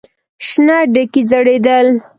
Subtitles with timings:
[0.47, 1.87] شنه ډکي ځړېدل.